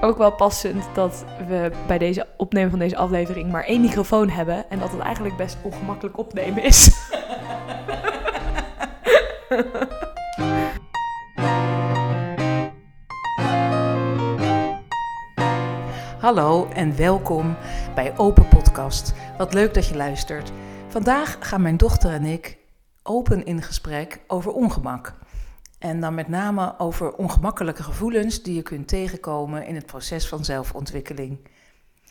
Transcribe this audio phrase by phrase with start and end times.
[0.00, 4.70] ook wel passend dat we bij deze opnemen van deze aflevering maar één microfoon hebben
[4.70, 6.90] en dat het eigenlijk best ongemakkelijk opnemen is.
[16.18, 17.56] Hallo en welkom
[17.94, 19.14] bij Open Podcast.
[19.38, 20.52] Wat leuk dat je luistert.
[20.88, 22.58] Vandaag gaan mijn dochter en ik
[23.02, 25.14] open in gesprek over ongemak.
[25.80, 30.44] En dan met name over ongemakkelijke gevoelens die je kunt tegenkomen in het proces van
[30.44, 31.48] zelfontwikkeling.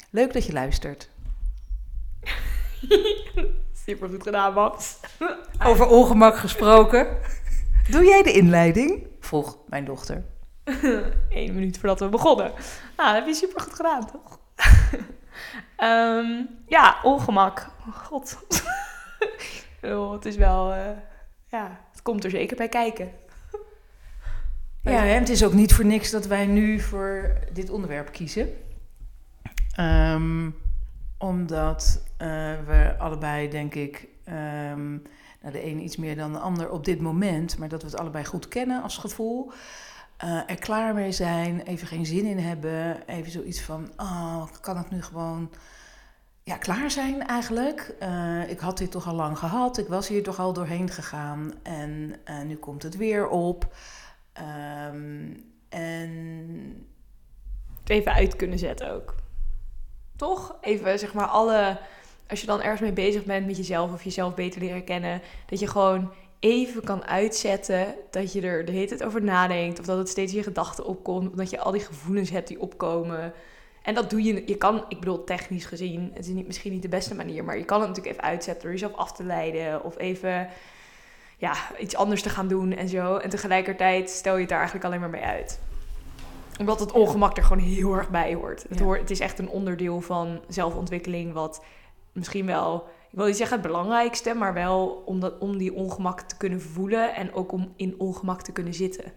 [0.09, 1.09] Leuk dat je luistert.
[3.85, 4.99] Super goed gedaan, Babs.
[5.63, 7.17] Over ongemak gesproken.
[7.91, 9.07] Doe jij de inleiding?
[9.19, 10.23] vroeg mijn dochter.
[11.29, 12.51] Eén minuut voordat we begonnen.
[12.97, 14.39] Nou, dat heb je super goed gedaan, toch?
[15.75, 17.67] Ehm, ja, ongemak.
[17.93, 18.37] God.
[19.81, 20.97] Oh, het is wel, eh,
[21.47, 23.11] ja, het komt er zeker bij kijken.
[24.81, 28.49] Ja, en het is ook niet voor niks dat wij nu voor dit onderwerp kiezen.
[29.75, 30.49] Ehm,
[31.17, 32.27] omdat eh,
[32.67, 34.89] we allebei, denk ik, ehm,
[35.41, 37.99] nou, de ene iets meer dan de ander op dit moment, maar dat we het
[37.99, 39.51] allebei goed kennen als gevoel.
[40.17, 44.77] eh, er klaar mee zijn, even geen zin in hebben, even zoiets van, oh, kan
[44.77, 45.49] het nu gewoon
[46.43, 47.95] ja, klaar zijn eigenlijk?
[47.99, 51.53] Eh, ik had dit toch al lang gehad, ik was hier toch al doorheen gegaan
[51.63, 53.73] en nu komt het weer op.
[54.39, 55.33] Ehm,
[55.69, 56.87] en
[57.85, 59.15] even uit kunnen zetten ook.
[60.15, 60.57] Toch?
[60.61, 61.79] Even, zeg maar, alle...
[62.27, 65.21] Als je dan ergens mee bezig bent met jezelf of jezelf beter leren kennen...
[65.45, 69.79] dat je gewoon even kan uitzetten dat je er de hele tijd over nadenkt...
[69.79, 71.31] of dat het steeds je gedachten opkomt...
[71.31, 73.33] omdat je al die gevoelens hebt die opkomen...
[73.83, 76.81] En dat doe je, je kan, ik bedoel technisch gezien, het is niet, misschien niet
[76.81, 79.83] de beste manier, maar je kan het natuurlijk even uitzetten door jezelf af te leiden
[79.83, 80.49] of even
[81.39, 83.15] ja, iets anders te gaan doen en zo.
[83.17, 85.59] En tegelijkertijd stel je het daar eigenlijk alleen maar mee uit.
[86.59, 88.65] Omdat het ongemak er gewoon heel erg bij hoort.
[88.69, 88.85] Het, Ja.
[88.85, 91.63] hoort, het is echt een onderdeel van zelfontwikkeling wat
[92.11, 96.21] misschien wel, ik wil niet zeggen het belangrijkste, maar wel om, dat, om die ongemak
[96.21, 99.11] te kunnen voelen en ook om in ongemak te kunnen zitten.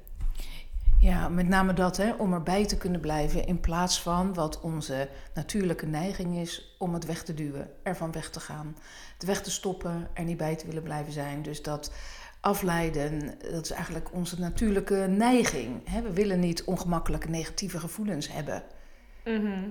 [1.02, 5.08] Ja, met name dat, hè, om erbij te kunnen blijven in plaats van wat onze
[5.34, 8.76] natuurlijke neiging is om het weg te duwen, ervan weg te gaan,
[9.14, 11.42] het weg te stoppen, er niet bij te willen blijven zijn.
[11.42, 11.92] Dus dat
[12.40, 15.88] afleiden, dat is eigenlijk onze natuurlijke neiging.
[15.90, 16.02] Hè.
[16.02, 18.62] We willen niet ongemakkelijke negatieve gevoelens hebben.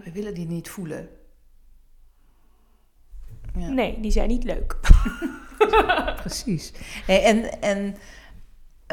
[0.03, 1.09] We willen die niet voelen.
[3.58, 3.70] Ja.
[3.70, 4.78] Nee, die zijn niet leuk.
[6.22, 6.74] Precies.
[7.06, 7.96] Hey, en, en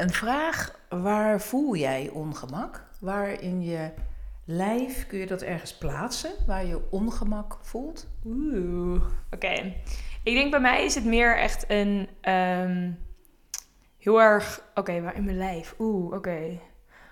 [0.00, 2.86] een vraag, waar voel jij ongemak?
[3.00, 3.90] Waar in je
[4.44, 8.06] lijf kun je dat ergens plaatsen, waar je ongemak voelt?
[8.24, 9.74] Oeh, oké.
[10.22, 12.90] Ik denk bij mij is het meer echt een ehm,
[13.98, 15.74] heel erg, oké, waar in mijn lijf?
[15.78, 16.60] Oeh, oké.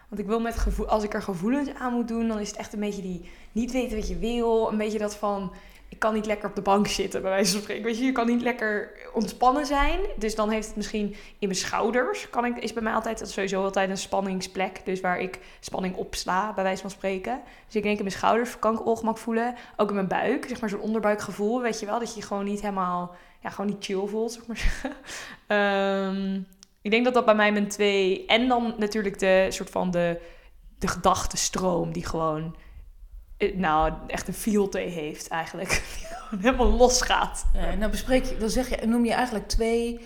[0.08, 2.58] Want ik wil met gevoel, als ik er gevoelens aan moet doen, dan is het
[2.58, 5.52] echt een beetje die niet weten wat je wil, een beetje dat van
[5.88, 7.84] ik kan niet lekker op de bank zitten, bij wijze van spreken.
[7.84, 9.98] Weet je, je kan niet lekker ontspannen zijn.
[10.16, 13.30] Dus dan heeft het misschien in mijn schouders, kan ik, is bij mij altijd, dat
[13.30, 14.80] sowieso altijd een spanningsplek.
[14.84, 17.40] Dus waar ik spanning opsla, bij wijze van spreken.
[17.66, 19.54] Dus ik denk in mijn schouders kan ik ongemak voelen.
[19.76, 21.98] Ook in mijn buik, zeg maar zo'n onderbuikgevoel, weet je wel.
[21.98, 24.64] Dat je gewoon niet helemaal, ja, gewoon niet chill voelt, zeg maar.
[25.46, 26.40] Ehm,
[26.82, 28.26] ik denk dat dat bij mij mijn twee...
[28.26, 30.20] En dan natuurlijk de soort van de,
[30.78, 32.54] de gedachtenstroom die gewoon...
[33.36, 35.68] eh, Nou, echt een field heeft eigenlijk.
[35.98, 37.44] Die gewoon helemaal losgaat.
[37.54, 40.00] Eh, nou bespreek je, dan zeg je, noem je eigenlijk twee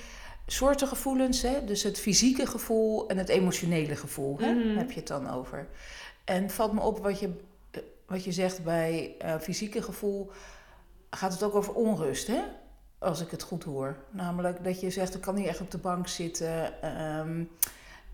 [0.47, 1.43] soorten gevoelens.
[1.43, 1.65] Hè?
[1.65, 4.37] Dus het fysieke gevoel en het emotionele gevoel.
[4.39, 4.53] Hè?
[4.53, 4.77] Mhm.
[4.77, 5.67] Heb je het dan over?
[6.25, 7.31] En valt me op wat je,
[7.71, 10.31] eh, wat je zegt bij eh, fysieke gevoel,
[11.11, 12.41] gaat het ook over onrust, hè?
[12.99, 13.97] Als ik het goed hoor.
[14.11, 16.83] Namelijk dat je zegt, ik kan niet echt op de bank zitten.
[16.83, 17.45] ehm,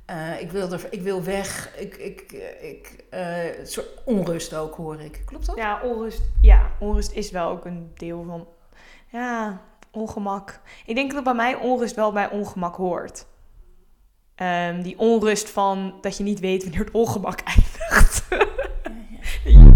[0.07, 1.77] eh, ik, wil er, ik wil weg.
[1.79, 5.23] Ik, ik, ik, eh, een soort onrust ook hoor ik.
[5.25, 5.57] Klopt dat?
[5.57, 8.47] Ja, onrust, ja, onrust is wel ook een deel van...
[9.09, 10.61] Ja, ongemak.
[10.87, 13.27] Ik denk dat bij mij onrust wel bij ongemak hoort.
[14.35, 18.29] Ehm, die onrust van dat je niet weet wanneer het ongemak eindigt.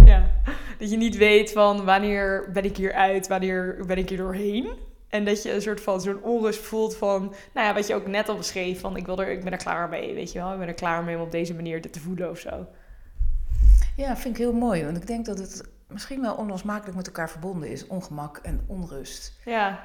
[0.05, 0.31] ja.
[0.79, 4.71] Dat je niet weet van wanneer ben ik hier uit, wanneer ben ik hier doorheen.
[5.11, 8.07] En dat je een soort van zo'n onrust voelt van, nou ja, wat je ook
[8.07, 10.53] net al beschreef, van ik, wil er, ik ben er klaar mee, weet je wel.
[10.53, 12.67] Ik ben er klaar mee om op deze manier dit te voelen of zo.
[13.97, 14.85] Ja, vind ik heel mooi.
[14.85, 17.87] Want ik denk dat het misschien wel onlosmakelijk met elkaar verbonden is.
[17.87, 19.33] Ongemak en onrust.
[19.45, 19.85] Ja,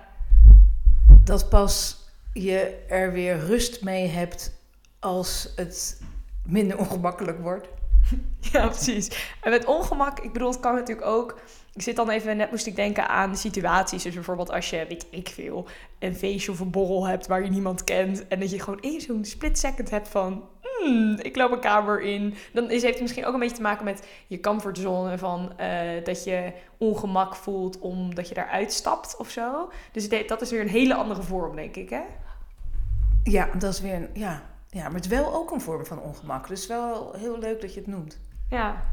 [1.24, 4.51] Dat pas je er weer rust mee hebt
[5.00, 6.01] als het
[6.45, 7.68] minder ongemakkelijk wordt.
[8.51, 9.33] Ja, precies.
[9.42, 11.39] En met ongemak, ik bedoel, het kan natuurlijk ook.
[11.75, 14.04] Ik zit dan even, net moest ik denken aan situaties.
[14.04, 15.68] Dus bijvoorbeeld als je, weet ik veel,
[16.00, 18.27] een feestje of een borrel hebt waar je niemand kent.
[18.27, 22.01] En dat je gewoon één zo'n split second hebt van, hmm, ik loop een kamer
[22.01, 22.33] in.
[22.54, 25.18] Dan is, heeft het misschien ook een beetje te maken met je comfortzone.
[25.18, 29.72] Van eh, dat je ongemak voelt omdat je daaruit stapt of zo.
[29.92, 32.04] Dus dat is weer een hele andere vorm, denk ik, hè?
[33.24, 36.01] Ja, dat is weer een, ja, ja, maar het is wel ook een vorm van
[36.01, 36.48] ongemak.
[36.48, 38.19] Dus wel heel leuk dat je het noemt.
[38.50, 38.83] Ja,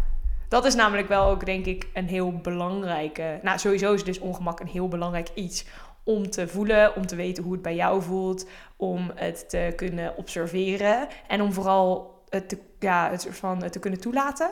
[0.53, 3.39] dat is namelijk wel ook, denk ik, een heel belangrijke...
[3.43, 5.65] Nou, sowieso is dus ongemak een heel belangrijk iets
[6.05, 10.17] om te voelen, om te weten hoe het bij jou voelt, om het te kunnen
[10.17, 14.51] observeren en om vooral het te, ja, het soort van te kunnen toelaten.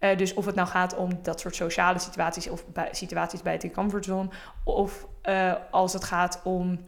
[0.00, 3.74] Uh, dus of het nou gaat om dat soort sociale situaties of situaties buiten je
[3.74, 4.28] comfortzone,
[4.64, 6.78] of uh, als het gaat om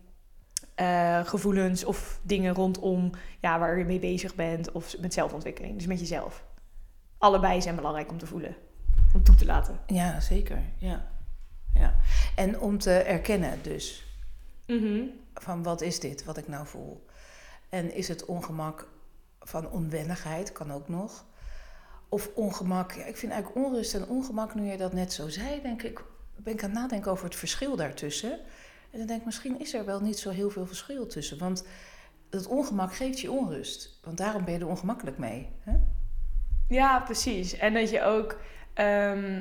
[0.80, 5.86] uh, gevoelens of dingen rondom ja, waar je mee bezig bent of met zelfontwikkeling, dus
[5.86, 6.44] met jezelf.
[7.24, 8.56] Allebei zijn belangrijk om te voelen,
[9.14, 9.78] om toe te laten.
[9.86, 10.62] Ja, zeker.
[10.78, 11.06] Ja.
[11.74, 11.94] Ja.
[12.36, 14.06] En om te erkennen dus.
[14.66, 17.06] Mm Van wat is dit, wat ik nou voel?
[17.68, 18.88] En is het ongemak
[19.40, 21.24] van onwennigheid, kan ook nog.
[22.08, 25.62] Of ongemak, ja, ik vind eigenlijk onrust en ongemak, nu je dat net zo zei,
[25.62, 26.04] denk ik,
[26.36, 28.32] ben ik aan het nadenken over het verschil daartussen.
[28.90, 31.38] En dan denk ik, misschien is er wel niet zo heel veel verschil tussen.
[31.38, 31.64] Want
[32.30, 33.98] het ongemak geeft je onrust.
[34.02, 35.48] Want daarom ben je er ongemakkelijk mee.
[35.60, 35.72] Hè?
[36.68, 37.56] Ja, precies.
[37.56, 38.36] En dat je ook
[38.74, 39.40] ehm,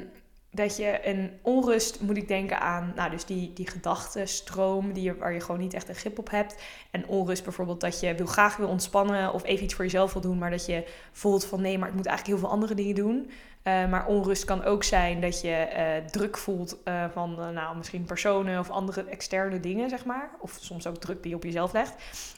[0.53, 5.17] dat je een onrust moet ik denken aan, nou dus die, die gedachtenstroom die je,
[5.17, 6.61] waar je gewoon niet echt een grip op hebt.
[6.91, 10.21] En onrust bijvoorbeeld dat je wil, graag wil ontspannen of even iets voor jezelf wil
[10.21, 12.95] doen, maar dat je voelt van nee, maar ik moet eigenlijk heel veel andere dingen
[12.95, 13.31] doen.
[13.63, 18.05] Uh, maar onrust kan ook zijn dat je uh, druk voelt uh, van nou, misschien
[18.05, 20.29] personen of andere externe dingen, zeg maar.
[20.39, 21.95] Of soms ook druk die je op jezelf legt.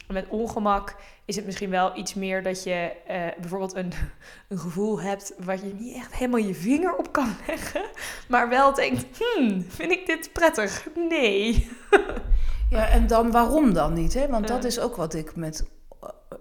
[0.07, 0.95] En met ongemak
[1.25, 2.92] is het misschien wel iets meer dat je
[3.39, 3.92] bijvoorbeeld een,
[4.50, 7.86] een gevoel hebt waar je niet echt helemaal je vinger op kan leggen.
[8.27, 10.88] Maar wel denkt, hmm, vind ik dit prettig?
[11.10, 11.69] Nee.
[12.69, 14.13] ja, en dan waarom dan niet?
[14.13, 14.27] Hè?
[14.27, 15.69] Want dat is ook wat ik met,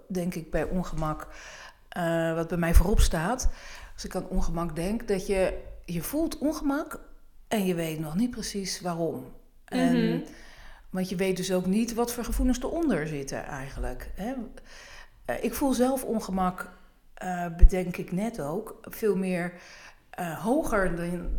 [0.07, 1.27] denk ik, bij ongemak,
[2.35, 3.49] wat bij mij voorop staat
[3.95, 6.99] als ik aan ongemak denk, dat je, je voelt ongemak
[7.47, 9.31] en je weet nog niet precies waarom.
[9.65, 10.19] En, mhm.
[10.89, 14.11] Want je weet dus ook niet wat voor gevoelens eronder zitten eigenlijk.
[14.15, 14.33] Hè?
[15.25, 16.71] Eh, ik voel zelf ongemak,
[17.23, 19.53] uh, bedenk ik net ook, veel meer
[20.19, 21.29] uh, hoger dan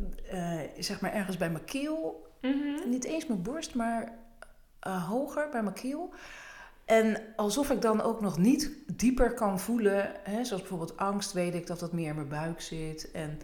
[0.78, 2.26] zeg maar ergens bij mijn keel.
[2.40, 2.88] Mhm.
[2.88, 4.12] Niet eens mijn borst, maar
[4.80, 6.12] hoger bij mijn keel.
[6.86, 11.54] En alsof ik dan ook nog niet dieper kan voelen, hè, zoals bijvoorbeeld angst, weet
[11.54, 13.10] ik dat dat meer in mijn buik zit.
[13.10, 13.40] En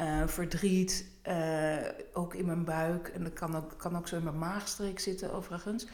[0.00, 1.76] uh, verdriet uh,
[2.12, 3.08] ook in mijn buik.
[3.08, 5.84] En dat kan ook, kan ook zo in mijn maagstreek zitten, overigens.
[5.84, 5.90] En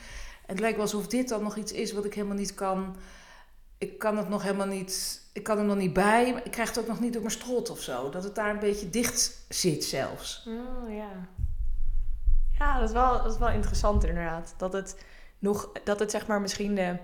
[0.46, 2.96] het lijkt wel alsof dit dan nog iets is wat ik helemaal niet kan.
[3.78, 5.22] Ik kan het nog helemaal niet.
[5.32, 6.40] Ik kan er nog niet bij.
[6.44, 8.10] Ik krijg het ook nog niet door mijn strot of zo.
[8.10, 10.46] Dat het daar een beetje dicht zit zelfs.
[10.46, 11.28] Oh ja.
[12.58, 14.54] Ja, dat is wel, dat is wel interessant inderdaad.
[14.56, 14.96] Dat het
[15.38, 16.96] nog dat het zeg maar misschien de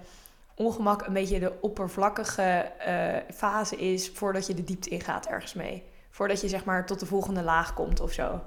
[0.55, 5.83] ongemak een beetje de oppervlakkige uh, fase is voordat je de diepte ingaat ergens mee.
[6.11, 8.41] Voordat je zeg maar tot de volgende laag komt of zo.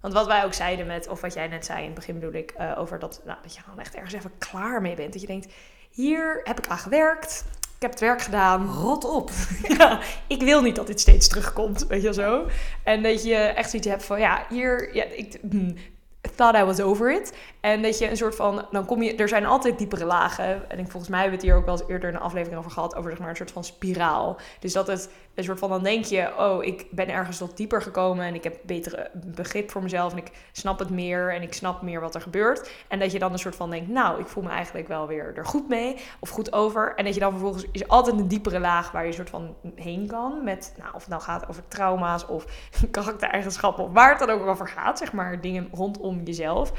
[0.00, 2.32] Want wat wij ook zeiden met, of wat jij net zei in het begin bedoel
[2.32, 5.12] ik, uh, over dat, nou, dat je gewoon echt ergens even klaar mee bent.
[5.12, 5.52] Dat je denkt,
[5.90, 7.44] hier heb ik aan gewerkt,
[7.78, 8.66] ik heb het werk gedaan.
[8.66, 9.30] Rot op.
[9.78, 12.46] ja, ik wil niet dat dit steeds terugkomt, weet je wel zo.
[12.84, 15.70] En dat je echt zoiets hebt van, ja, hier, ja, ik, hm,
[16.38, 17.36] thought I was over it.
[17.60, 20.70] En dat je een soort van, dan kom je, er zijn altijd diepere lagen.
[20.70, 22.58] En ik, volgens mij hebben we het hier ook wel eens eerder in een aflevering
[22.58, 24.36] over gehad, over zeg maar een soort van spiraal.
[24.60, 27.82] Dus dat het een soort van, dan denk je, oh, ik ben ergens tot dieper
[27.82, 31.52] gekomen en ik heb betere begrip voor mezelf en ik snap het meer en ik
[31.52, 32.70] snap meer wat er gebeurt.
[32.88, 35.32] En dat je dan een soort van denkt, nou, ik voel me eigenlijk wel weer
[35.36, 36.94] er goed mee of goed over.
[36.94, 40.06] En dat je dan vervolgens, is altijd een diepere laag waar je soort van heen
[40.06, 42.44] kan met, nou, of het nou gaat over trauma's of
[42.90, 46.72] karaktereigenschappen of waar het dan ook over gaat, zeg maar, dingen rondom jezelf.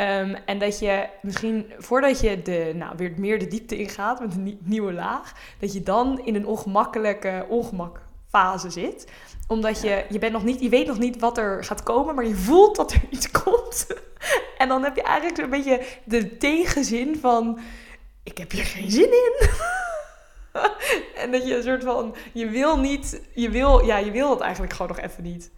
[0.00, 4.34] Um, en dat je misschien voordat je de, nou, weer meer de diepte ingaat met
[4.34, 9.06] een nieuwe laag, dat je dan in een ongemakkelijke ongemakfase zit.
[9.48, 12.26] Omdat je, je, bent nog niet, je weet nog niet wat er gaat komen, maar
[12.26, 13.86] je voelt dat er iets komt.
[14.58, 17.58] en dan heb je eigenlijk zo'n beetje de tegenzin van:
[18.22, 19.48] ik heb hier geen zin in.
[21.22, 24.40] en dat je een soort van, je wil niet, je wil, ja, je wil het
[24.40, 25.50] eigenlijk gewoon nog even niet.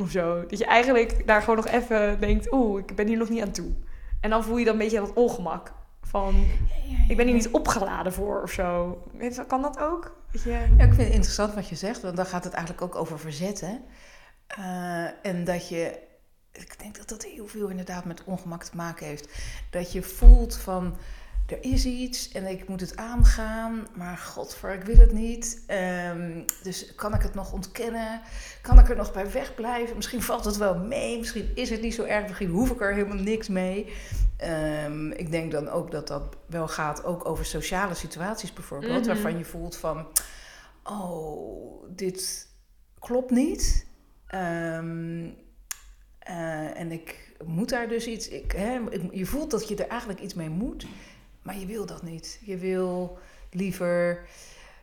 [0.04, 0.46] Of zo.
[0.46, 3.50] Dat je eigenlijk daar gewoon nog even denkt, oeh, ik ben hier nog niet aan
[3.50, 3.72] toe.
[4.20, 5.72] En dan voel je dan een beetje dat ongemak.
[6.02, 6.46] Van,
[7.08, 9.02] ik ben hier niet opgeladen voor of zo.
[9.46, 10.16] Kan dat ook?
[10.32, 10.66] je...
[10.78, 13.82] Ik vind het interessant wat je zegt, want dan gaat het eigenlijk ook over verzetten.
[14.58, 15.98] Uh, en dat je,
[16.52, 19.28] ik denk dat dat heel veel inderdaad met ongemak te maken heeft.
[19.70, 20.96] Dat je voelt van,
[21.50, 25.64] er is iets en ik moet het aangaan, maar godver, ik wil het niet.
[26.12, 28.20] Um, dus kan ik het nog ontkennen?
[28.62, 29.96] Kan ik er nog bij wegblijven?
[29.96, 32.94] Misschien valt het wel mee, misschien is het niet zo erg, misschien hoef ik er
[32.94, 33.92] helemaal niks mee.
[34.84, 38.98] Um, ik denk dan ook dat dat wel gaat ook over sociale situaties bijvoorbeeld, mm
[38.98, 39.06] -hmm.
[39.06, 40.06] waarvan je voelt van...
[40.84, 42.48] oh, dit
[42.98, 43.86] klopt niet.
[44.26, 45.28] Ehm,
[46.18, 48.28] eh, en ik moet daar dus iets.
[48.28, 50.86] Ik, hè, ik- je voelt dat je er eigenlijk iets mee moet,
[51.42, 52.40] maar je wil dat niet.
[52.44, 53.18] Je wil
[53.50, 54.26] liever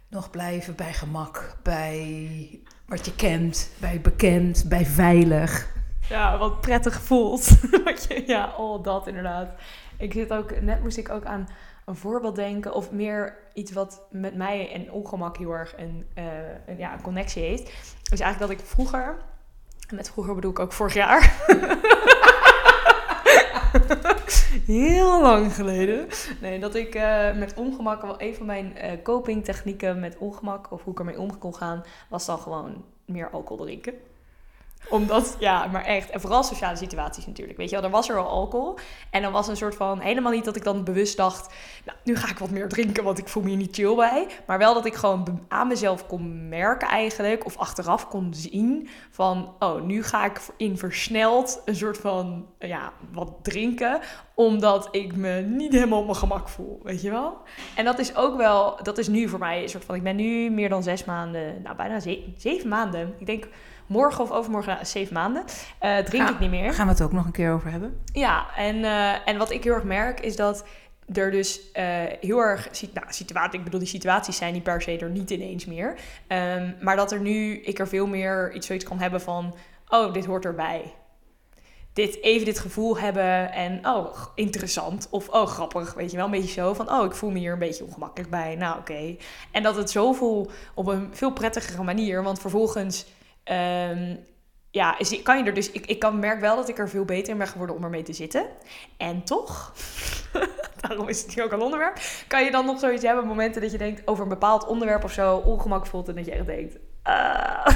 [0.08, 5.76] nog blijven bij gemak, bij wat je kent, bij bekend, bij veilig.
[6.10, 7.50] Ja, wat prettig voelt.
[8.26, 9.50] Ja, oh, dat inderdaad.
[9.98, 11.48] Ik zit ook, net moest ik ook aan
[11.86, 16.26] een voorbeeld denken, of meer iets wat met mij en ongemak heel erg een, eh,
[16.66, 17.66] een, ja, een connectie heeft.
[18.10, 19.16] Dus eigenlijk dat ik vroeger,
[19.88, 21.46] en met vroeger bedoel ik ook vorig jaar,
[24.68, 26.08] heel lang geleden,
[26.42, 30.84] nee, dat ik eh, met ongemak, wel een van mijn eh copingtechnieken met ongemak, of
[30.84, 33.94] hoe ik ermee om kon gaan, was dan gewoon meer alcohol drinken
[34.90, 36.10] omdat, ja, maar echt.
[36.10, 37.58] En vooral sociale situaties natuurlijk.
[37.58, 38.78] Weet je wel, er was er al alcohol.
[39.10, 41.54] En dan was een soort van, helemaal niet dat ik dan bewust dacht...
[41.86, 44.28] Nou, nu ga ik wat meer drinken, want ik voel me hier niet chill bij.
[44.46, 47.46] Maar wel dat ik gewoon aan mezelf kon merken eigenlijk...
[47.46, 49.54] of achteraf kon zien van...
[49.60, 54.00] oh, nu ga ik in versneld een soort van, ja, wat drinken...
[54.34, 57.38] omdat ik me niet helemaal op mijn gemak voel, weet je wel?
[57.76, 59.96] En dat is ook wel, dat is nu voor mij een soort van...
[59.96, 63.16] Ik ben nu meer dan zes maanden, nou bijna ze- zeven maanden.
[63.18, 63.48] Ik denk
[63.88, 65.44] morgen of overmorgen, nou, zeven maanden,
[65.80, 66.74] eh, drink ik niet meer.
[66.74, 68.02] Gaan we het ook nog een keer over hebben?
[68.14, 70.66] Ja, en, eh, en wat ik heel erg merk is dat
[71.14, 71.86] er dus eh,
[72.20, 75.66] heel erg, nou, situatie, ik bedoel, die situaties zijn niet per se er niet ineens
[75.66, 76.00] meer.
[76.28, 79.56] Ehm, maar dat er nu, ik er veel meer iets zoiets kan hebben van,
[79.88, 80.94] oh, dit hoort erbij.
[81.94, 85.08] Dit, even dit gevoel hebben en, oh, interessant.
[85.10, 87.54] Of, oh, grappig, weet je wel, een beetje zo van, oh, ik voel me hier
[87.54, 88.56] een beetje ongemakkelijk bij.
[88.56, 89.16] Nou, oké.
[89.52, 93.06] En dat het zoveel op een veel prettigere manier, want vervolgens...
[93.48, 94.16] ehm,
[94.72, 95.72] ja, kan je er dus.
[95.72, 98.04] Ik, ik kan merk wel dat ik er veel beter in ben geworden om ermee
[98.04, 98.46] te zitten.
[98.98, 99.74] En toch,
[100.82, 102.00] daarom is het hier ook een onderwerp.
[102.28, 105.12] Kan je dan nog zoiets hebben, momenten dat je denkt over een bepaald onderwerp of
[105.12, 106.78] zo, ongemak voelt en dat je echt denkt.
[107.04, 107.66] ah,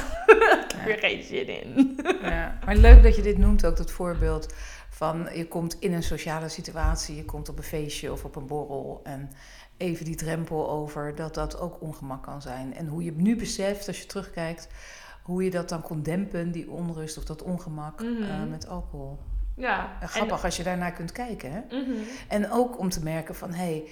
[0.67, 1.99] ik heb er geen zin in.
[2.21, 4.53] Ja, maar leuk dat je dit noemt, ook dat voorbeeld
[4.89, 8.47] van je komt in een sociale situatie, je komt op een feestje of op een
[8.47, 9.31] borrel en
[9.77, 12.75] even die drempel over, dat dat ook ongemak kan zijn.
[12.75, 14.67] En hoe je nu beseft, als je terugkijkt,
[15.23, 18.23] hoe je dat dan kon dempen, die onrust of dat ongemak Mhm.
[18.23, 19.19] eh, met alcohol.
[19.55, 21.51] Ja, En grappig als je daarnaar kunt kijken.
[21.51, 21.59] Hè?
[21.69, 21.97] En, Mhm.
[22.27, 23.83] En ook om te merken van, hé, hey,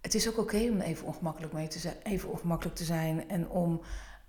[0.00, 3.48] het is ook oké om even ongemakkelijk mee te zijn, even ongemakkelijk te zijn en
[3.48, 3.80] om,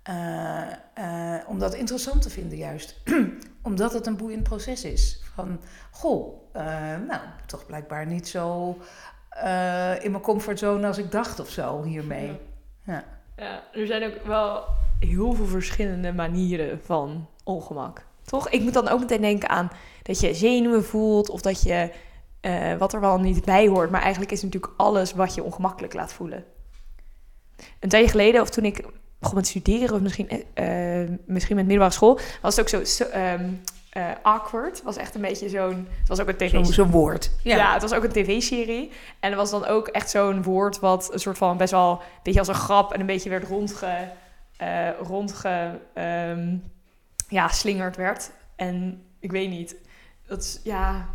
[0.02, 3.00] eh, om dat interessant te vinden juist.
[3.62, 5.22] Omdat het een boeiend proces is.
[5.34, 6.52] Van, goh,
[7.06, 8.68] nou, toch blijkbaar niet zo
[10.02, 12.40] in mijn comfortzone als ik dacht of zo hiermee.
[12.84, 13.04] Ja.
[13.36, 14.64] Ja, er zijn ook wel
[15.08, 18.04] heel veel verschillende manieren van ongemak.
[18.24, 18.48] Toch?
[18.48, 19.70] Ik moet dan ook meteen denken aan
[20.02, 21.90] dat je zenuwen voelt of dat je
[22.40, 23.90] eh, wat er wel niet bij hoort.
[23.90, 26.44] Maar eigenlijk is natuurlijk alles wat je ongemakkelijk laat voelen.
[27.80, 28.84] Een tijdje geleden, of toen ik
[29.18, 32.84] begon met studeren, of misschien, eh, eh, misschien met middelbare school, was het ook zo,
[32.84, 33.04] zo
[33.92, 34.82] eh, awkward.
[34.82, 35.88] Was echt een beetje zo'n.
[35.98, 37.30] Het was ook een tv Zo'n woord.
[37.42, 37.72] ja.
[37.72, 38.90] het was ook een tv-serie.
[39.20, 41.98] En er was dan ook echt zo'n woord wat een soort van best wel een
[42.22, 44.12] beetje als een grap en een beetje werd rondge,
[44.62, 46.56] eh rondge ehm,
[47.28, 48.30] ja, slingerd werd.
[48.56, 49.76] En ik weet niet,
[50.26, 51.08] dat is ja,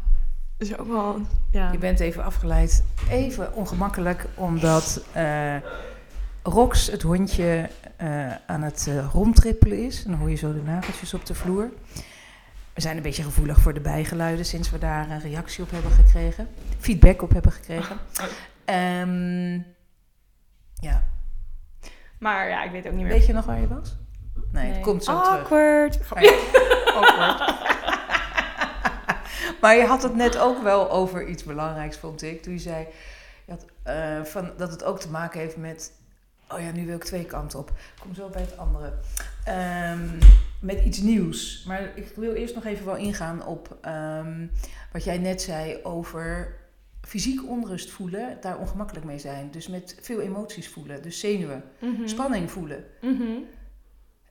[0.58, 1.72] is ook wel ja.
[1.72, 2.84] Je bent even afgeleid.
[3.10, 5.56] Even ongemakkelijk, omdat eh,
[6.44, 10.04] Rox, het hondje, eh, aan het rondtrippelen is.
[10.04, 11.70] En dan hoor je zo de nageltjes op de vloer.
[12.74, 15.92] We zijn een beetje gevoelig voor de bijgeluiden sinds we daar een reactie op hebben
[15.92, 16.48] gekregen.
[16.80, 17.98] Feedback op hebben gekregen.
[18.66, 19.54] Ehm,
[20.74, 21.04] ja.
[22.20, 23.12] Maar ja, ik weet ook niet meer.
[23.12, 23.96] Weet je nog waar je was?
[24.52, 25.40] Nee, het komt zo terug.
[25.40, 26.00] Awkward.
[26.96, 27.54] Awkward.
[29.62, 32.42] maar je had het net ook wel over iets belangrijks, vond ik.
[32.42, 32.88] Toen je zei
[33.48, 35.92] je had, eh, van, dat het ook te maken heeft met...
[36.50, 37.70] Oh ja, nu wil ik twee kanten op.
[37.70, 38.94] Ik kom zo bij het andere.
[39.44, 40.08] Ehm,
[40.60, 41.64] met iets nieuws.
[41.68, 44.48] Maar ik wil eerst nog even wel ingaan op ehm,
[44.92, 46.56] wat jij net zei over
[47.08, 48.38] fysiek onrust voelen.
[48.42, 49.52] Daar ongemakkelijk mee zijn.
[49.52, 51.02] Dus met veel emoties voelen.
[51.02, 51.64] Dus zenuwen.
[51.80, 52.08] Mhm.
[52.08, 52.86] Spanning voelen.
[53.02, 53.24] Mhm.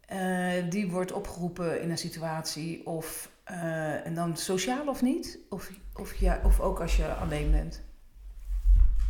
[0.06, 5.38] Eh, die wordt opgeroepen in een situatie of eh, en dan sociaal of niet?
[5.48, 7.84] Of, of, ja, of ook als je alleen bent?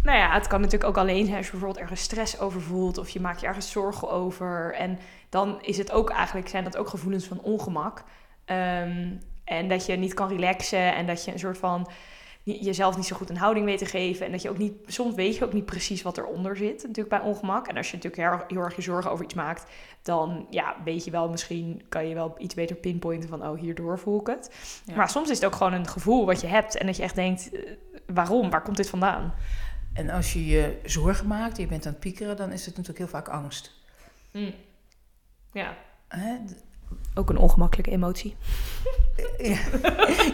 [0.02, 2.98] Nou ja, het kan natuurlijk ook alleen zijn als je bijvoorbeeld ergens stress over voelt
[2.98, 4.74] of je maakt je ergens zorgen over.
[4.74, 8.04] En dan is het ook eigenlijk, zijn dat ook gevoelens van ongemak.
[8.44, 11.88] Ehm, en dat je niet kan relaxen en dat je een soort van
[12.54, 14.26] jezelf niet zo goed een houding weet te geven.
[14.26, 17.08] En dat je ook niet, soms weet je ook niet precies wat eronder zit, natuurlijk
[17.08, 17.66] bij ongemak.
[17.68, 19.70] En als je natuurlijk heel, erg- heel erg je zorgen over iets maakt,
[20.02, 23.98] dan ja, weet je wel, misschien kan je wel iets beter pinpointen van, oh, hierdoor
[23.98, 24.54] voel ik het.
[24.84, 24.94] Ja.
[24.96, 27.14] Maar soms is het ook gewoon een gevoel wat je hebt en dat je echt
[27.14, 27.72] denkt, eh,
[28.06, 28.50] waarom?
[28.50, 29.34] Waar komt dit vandaan?
[29.92, 32.98] En als je je zorgen maakt, je bent aan het piekeren, dan is het natuurlijk
[32.98, 33.72] heel vaak angst.
[34.32, 34.52] Mm.
[35.52, 35.76] Ja.
[36.08, 36.34] Hè?
[37.14, 38.36] Ook een ongemakkelijke emotie.
[39.38, 39.58] Ja.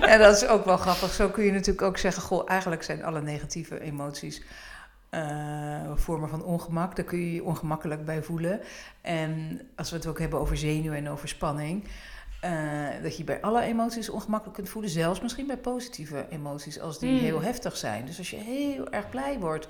[0.00, 1.12] ja, dat is ook wel grappig.
[1.12, 4.42] Zo kun je natuurlijk ook zeggen: Goh, eigenlijk zijn alle negatieve emoties
[5.10, 6.96] uh, vormen van ongemak.
[6.96, 8.60] Daar kun je je ongemakkelijk bij voelen.
[9.00, 11.84] En als we het ook hebben over zenuwen en over spanning.
[12.44, 14.90] Uh, dat je bij alle emoties ongemakkelijk kunt voelen.
[14.90, 17.18] Zelfs misschien bij positieve emoties, als die Mm.
[17.18, 18.06] heel heftig zijn.
[18.06, 19.66] Dus als je heel erg blij wordt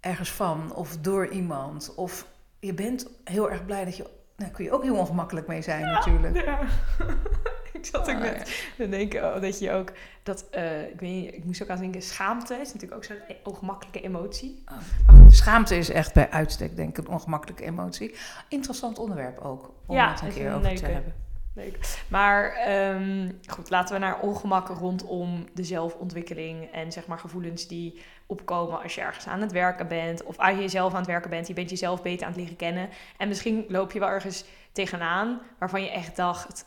[0.00, 1.94] ergens van of door iemand.
[1.94, 2.26] Of
[2.60, 4.06] je bent heel erg blij dat je.
[4.42, 6.44] Daar kun je ook heel ongemakkelijk mee zijn, natuurlijk.
[6.44, 6.58] Ja.
[7.72, 11.10] ik zat ook Ah, net te denken oh, dat je ook dat eh, ik weet
[11.10, 14.62] niet, ik moest ook aan denken schaamte is natuurlijk ook zo'n e- ongemakkelijke emotie.
[15.06, 18.14] Maar goed, schaamte is echt bij uitstek, denk ik, een ongemakkelijke emotie.
[18.48, 21.14] Interessant onderwerp ook, om het een keer over te hebben.
[21.54, 22.04] Leuk.
[22.08, 28.02] Maar ehm, goed, laten we naar ongemak rondom de zelfontwikkeling en zeg maar gevoelens die
[28.26, 31.30] opkomen als je ergens aan het werken bent of als je jezelf aan het werken
[31.30, 31.46] bent.
[31.46, 35.40] Je bent jezelf beter aan het leren kennen en misschien loop je wel ergens tegenaan
[35.58, 36.66] waarvan je echt dacht,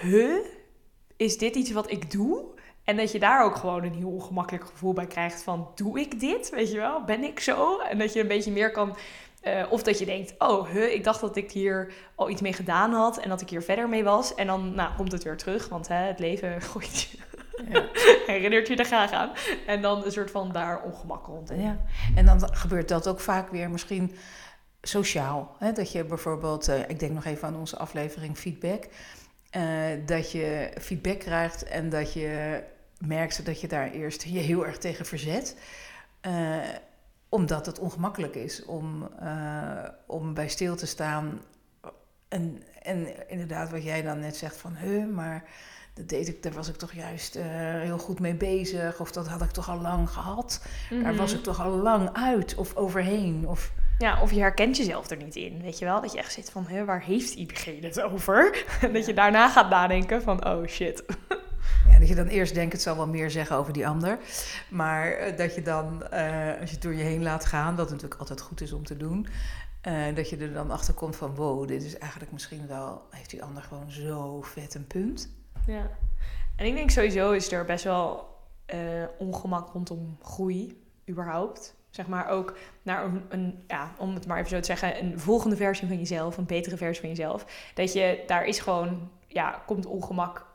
[0.00, 0.44] huh,
[1.16, 2.44] is dit iets wat ik doe?
[2.84, 6.20] En dat je daar ook gewoon een heel ongemakkelijk gevoel bij krijgt van, doe ik
[6.20, 6.50] dit?
[6.50, 7.78] Weet je wel, ben ik zo?
[7.78, 8.96] En dat je een beetje meer kan
[9.44, 12.52] eh, of dat je denkt, oh, huh, ik dacht dat ik hier al iets mee
[12.52, 14.34] gedaan had en dat ik hier verder mee was.
[14.34, 17.18] En dan nou, komt het weer terug, want hè, het leven gooit je,
[17.68, 17.84] Ja.
[18.32, 19.32] herinnert je er graag aan.
[19.66, 21.52] En dan een soort van daar ongemak rond.
[21.56, 21.76] Ja.
[22.14, 24.14] En dan gebeurt dat ook vaak weer misschien
[24.82, 25.56] sociaal.
[25.58, 25.72] Hè?
[25.72, 28.84] Dat je bijvoorbeeld, eh, ik denk nog even aan onze aflevering feedback.
[29.50, 29.62] eh,
[30.06, 32.62] dat je feedback krijgt en dat je
[32.98, 35.56] merkt dat je daar eerst je heel erg tegen verzet.
[37.34, 41.40] Omdat het ongemakkelijk is om, eh, om bij stil te staan.
[42.28, 45.44] En, en inderdaad, wat jij dan net zegt van, huh, maar
[45.94, 47.44] dat deed ik, daar was ik toch juist eh,
[47.80, 49.00] heel goed mee bezig.
[49.00, 50.66] Of dat had ik toch al lang gehad.
[50.90, 51.38] Daar was Mhm.
[51.38, 53.48] ik toch al lang uit of overheen.
[53.48, 56.00] Of, Ja, of je herkent jezelf er niet in, weet je wel?
[56.00, 58.64] Dat je echt zit van, hè, waar heeft diegene het over?
[58.80, 61.04] En dat je daarna gaat nadenken van, oh shit.
[61.98, 64.18] dat je dan eerst denkt, het zal wel meer zeggen over die ander.
[64.68, 67.90] Maar eh, dat je dan, eh, als je het door je heen laat gaan, wat
[67.90, 69.26] natuurlijk altijd goed is om te doen.
[69.80, 73.30] eh, dat je er dan achter komt van, wow, dit is eigenlijk misschien wel, heeft
[73.30, 75.28] die ander gewoon zo vet een punt.
[75.66, 75.90] Ja.
[76.56, 78.32] En ik denk sowieso is er best wel
[79.18, 81.74] ongemak rondom groei, überhaupt.
[81.90, 85.20] Zeg maar ook naar een, een, ja, om het maar even zo te zeggen, een
[85.20, 87.70] volgende versie van jezelf, een betere versie van jezelf.
[87.74, 90.46] Dat je, daar is gewoon, ja, komt ongemak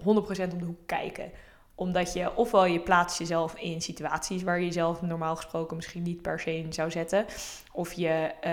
[0.00, 0.04] 100%
[0.52, 1.32] om de hoek kijken
[1.74, 6.22] omdat je ofwel je plaatst jezelf in situaties waar je jezelf normaal gesproken misschien niet
[6.22, 7.24] per se in zou zetten.
[7.72, 8.52] Of je, eh,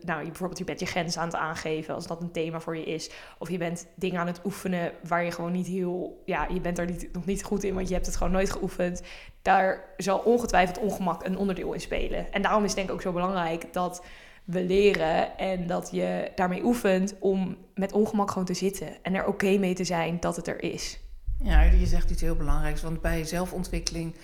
[0.00, 2.76] nou, je, bijvoorbeeld je bent je grens aan het aangeven als dat een thema voor
[2.76, 3.10] je is.
[3.38, 6.78] Of je bent dingen aan het oefenen waar je gewoon niet heel, ja, je bent
[6.78, 9.02] er niet, nog niet goed in, want je hebt het gewoon nooit geoefend.
[9.42, 12.32] Daar zal ongetwijfeld ongemak een onderdeel in spelen.
[12.32, 14.04] En daarom is het denk ik ook zo belangrijk dat
[14.44, 19.02] we leren en dat je daarmee oefent om met ongemak gewoon te zitten.
[19.02, 20.98] En er oké mee te zijn dat het er is.
[21.42, 24.14] Ja, je zegt iets heel belangrijks, want bij zelfontwikkeling,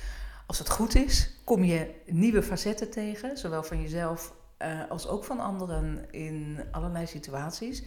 [0.46, 5.24] als het goed is, kom je nieuwe facetten tegen, zowel van jezelf eh, als ook
[5.24, 7.82] van anderen in allerlei situaties.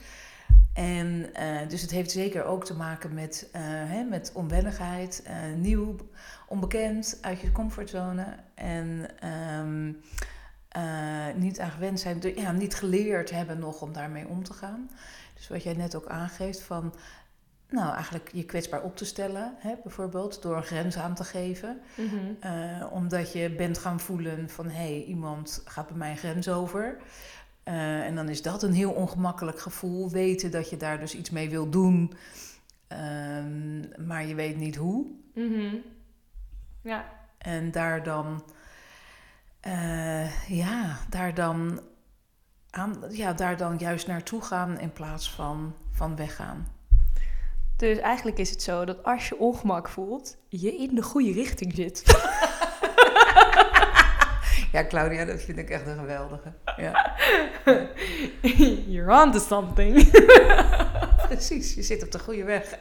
[0.74, 5.96] En eh, dus het heeft zeker ook te maken met, eh, hè, met onwennigheid, nieuw,
[6.48, 8.26] onbekend, uit je comfortzone.
[8.56, 9.92] En ehm,
[10.74, 14.90] eh, niet aan gewend zijn, ja, niet geleerd hebben nog om daarmee om te gaan.
[15.34, 16.94] Dus wat jij net ook aangeeft van,
[17.70, 21.82] nou eigenlijk je kwetsbaar op te stellen, hè, bijvoorbeeld door een grens aan te geven.
[22.40, 26.50] Eh, omdat je bent gaan voelen van hé, hey, iemand gaat bij mij een grens
[26.50, 26.98] over.
[27.64, 30.10] Eh, en dan is dat een heel ongemakkelijk gevoel.
[30.10, 32.14] Weten dat je daar dus iets mee wil doen,
[32.88, 35.06] ehm, maar je weet niet hoe.
[35.34, 35.76] Mhm.
[36.82, 37.06] Ja.
[37.38, 38.44] En daar dan,
[39.64, 41.80] eh, ja, daar dan,
[42.70, 46.68] aan, ja, daar dan juist naartoe gaan in plaats van, van weggaan.
[47.76, 51.74] Dus eigenlijk is het zo dat als je ongemak voelt, je in de goede richting
[51.76, 52.04] zit.
[54.72, 56.54] Ja, Claudia, dat vind ik echt een geweldige.
[56.78, 57.16] Ja,
[58.94, 60.12] You're on to something.
[61.28, 61.74] precies.
[61.74, 62.78] Je zit op de goede weg.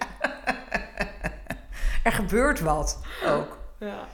[2.03, 3.59] er gebeurt wat ook.
[3.79, 4.09] Ja.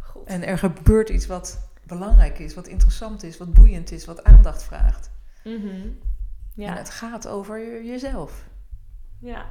[0.00, 0.26] Goed.
[0.26, 4.62] En er gebeurt iets wat belangrijk is, wat interessant is, wat boeiend is, wat aandacht
[4.62, 5.10] vraagt.
[5.44, 5.66] Mhm.
[5.66, 5.96] En
[6.54, 6.76] Ja.
[6.76, 8.44] het gaat over je- jezelf.
[9.18, 9.46] Ja.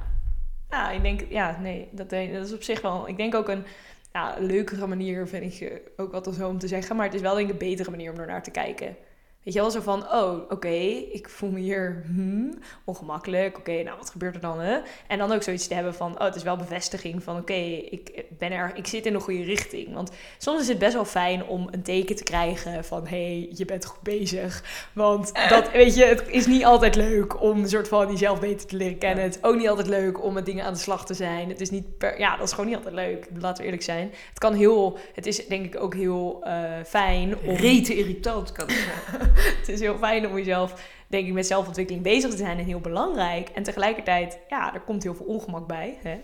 [0.70, 3.64] Ja, ik denk, ja, nee, dat, dat is op zich wel, ik denk ook een
[4.12, 6.96] ja, leukere manier, vind ik ook altijd zo om te zeggen.
[6.96, 8.96] Maar het is wel denk ik een betere manier om er naar te kijken.
[9.42, 10.68] Weet je wel, zo van, oh, oké,
[11.12, 13.58] ik voel me hier hmm, ongemakkelijk.
[13.58, 14.60] Oké, nou, wat gebeurt er dan?
[14.60, 14.78] Hè?
[15.06, 17.52] En dan ook zoiets te hebben van, oh, het is wel bevestiging van, oké,
[17.90, 19.94] ik ben er, ik zit in de goede richting.
[19.94, 23.50] Want soms is het best wel fijn om een teken te krijgen van, hé, hey,
[23.54, 24.64] je bent goed bezig.
[24.92, 28.66] Want dat, weet je, het is niet altijd leuk om een soort van jezelf beter
[28.66, 29.24] te leren kennen.
[29.24, 31.48] Het is ook niet altijd leuk om met dingen aan de slag te zijn.
[31.48, 33.26] Het is niet, per, ja, dat is gewoon niet altijd leuk.
[33.38, 34.10] Laten we eerlijk zijn.
[34.28, 37.54] Het kan heel, het is denk ik ook heel uh, fijn om...
[37.54, 39.28] Rete irritant kan het zijn.
[39.60, 42.80] het is heel fijn om jezelf, denk ik, met zelfontwikkeling bezig te zijn en heel
[42.80, 43.48] belangrijk.
[43.48, 45.98] En tegelijkertijd, ja, er komt heel veel ongemak bij.
[46.02, 46.18] Hè?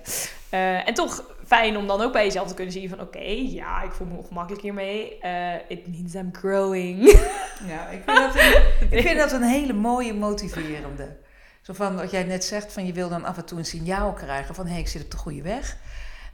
[0.51, 3.83] Uh, en toch fijn om dan ook bij jezelf te kunnen zien van, oké, ja,
[3.83, 5.19] ik voel me ongemakkelijk hiermee.
[5.23, 7.05] Uh, it means I'm growing.
[7.67, 11.17] Ja, ik vind, dat een, ik vind dat een hele mooie motiverende.
[11.63, 14.13] Zo van wat jij net zegt, van je wil dan af en toe een signaal
[14.13, 15.77] krijgen van, hé, hey, ik zit op de goede weg.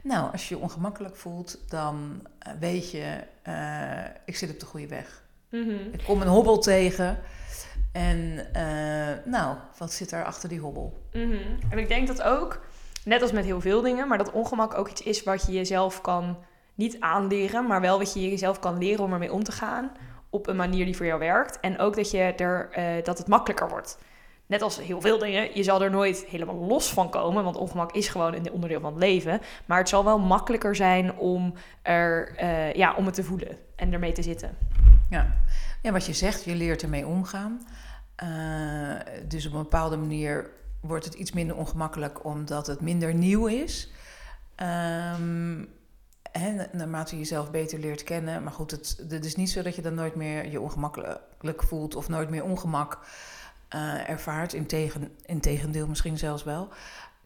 [0.01, 2.27] Nou, als je je ongemakkelijk voelt, dan
[2.59, 5.22] weet je, uh, ik zit op de goede weg.
[5.91, 7.19] Ik kom een hobbel tegen.
[7.91, 11.01] En uh, nou, wat zit er achter die hobbel?
[11.13, 11.37] Mhm.
[11.69, 12.65] En ik denk dat ook,
[13.05, 16.01] net als met heel veel dingen, maar dat ongemak ook iets is wat je jezelf
[16.01, 16.37] kan
[16.75, 19.91] niet aanleren, maar wel wat je jezelf kan leren om ermee om te gaan
[20.29, 21.59] op een manier die voor jou werkt.
[21.59, 23.97] En ook dat, je er, uh, dat het makkelijker wordt.
[24.45, 27.91] Net als heel veel dingen, je zal er nooit helemaal los van komen, want ongemak
[27.91, 29.41] is gewoon een onderdeel van het leven.
[29.65, 33.93] Maar het zal wel makkelijker zijn om, er, uh, ja, om het te voelen en
[33.93, 34.57] ermee te zitten.
[35.13, 35.33] Ja.
[35.81, 37.67] ja, wat je zegt, je leert ermee omgaan.
[38.23, 40.49] Uh, dus op een bepaalde manier
[40.79, 43.91] wordt het iets minder ongemakkelijk omdat het minder nieuw is.
[44.55, 45.67] Um,
[46.31, 48.43] hè, naarmate je jezelf beter leert kennen.
[48.43, 51.95] Maar goed, het, het is niet zo dat je dan nooit meer je ongemakkelijk voelt
[51.95, 52.99] of nooit meer ongemak
[53.75, 54.53] uh, ervaart.
[54.53, 56.69] Integen, integendeel misschien zelfs wel.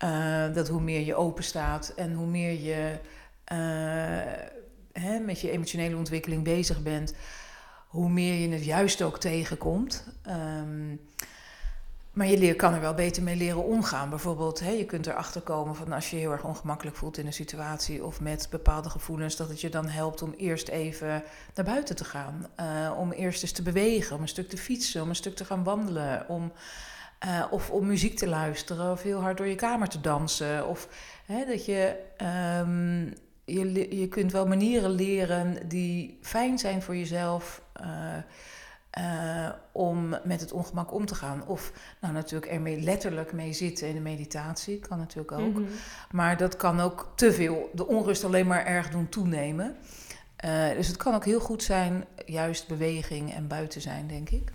[0.04, 3.00] Uh, dat hoe meer je open staat en hoe meer je
[4.92, 7.14] hè, met je emotionele ontwikkeling bezig bent,
[7.88, 10.04] hoe meer je het juist ook tegenkomt.
[10.28, 11.00] Um,
[12.18, 14.10] maar je kan er wel beter mee leren omgaan.
[14.10, 17.26] Bijvoorbeeld, hè, je kunt erachter komen van als je je heel erg ongemakkelijk voelt in
[17.26, 21.24] een situatie of met bepaalde gevoelens, dat het je dan helpt om eerst even
[21.56, 22.48] naar buiten te gaan.
[22.60, 25.46] Uh, om eerst eens te bewegen, om een stuk te fietsen, om een stuk te
[25.46, 26.52] gaan wandelen, om,
[27.26, 30.68] uh, of om muziek te luisteren of heel hard door je kamer te dansen.
[30.68, 30.88] Of
[31.26, 31.96] hè, dat je
[32.62, 33.14] um,
[33.48, 37.62] je, je kunt wel manieren leren die fijn zijn voor jezelf.
[37.82, 37.88] Uh,
[38.98, 41.44] uh, om met het ongemak om te gaan.
[41.48, 45.54] Of nou natuurlijk ermee letterlijk mee zitten in de meditatie, kan natuurlijk ook.
[45.54, 45.68] Mm -hmm.
[46.12, 49.76] Maar dat kan ook te veel de onrust alleen maar erg doen toenemen.
[50.46, 54.52] Uh, dus het kan ook heel goed zijn, juist beweging en buiten zijn, denk ik.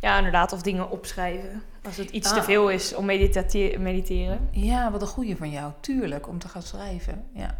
[0.00, 1.62] Ja, inderdaad, of dingen opschrijven.
[1.84, 2.36] Als het iets ah.
[2.36, 4.48] te veel is om mediteren.
[4.50, 7.24] Ja, wat een goede van jou, tuurlijk, om te gaan schrijven.
[7.32, 7.58] Ja.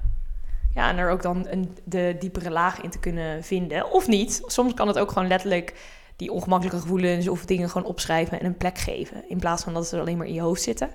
[0.78, 3.92] Ja, en er ook dan een, de diepere laag in te kunnen vinden.
[3.92, 4.42] Of niet.
[4.46, 5.74] Soms kan het ook gewoon letterlijk
[6.16, 9.28] die ongemakkelijke gevoelens of dingen gewoon opschrijven en een plek geven.
[9.28, 10.90] In plaats van dat ze alleen maar in je hoofd zitten.